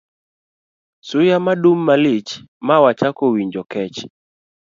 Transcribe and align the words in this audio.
Suya 1.07 1.37
madum 1.45 1.77
malich 1.87 2.31
ma 2.65 2.75
wachako 2.83 3.23
winjo 3.33 3.61
kech 3.71 3.97